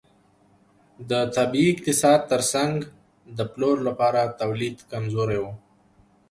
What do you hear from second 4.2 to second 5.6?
تولید کمزوری و.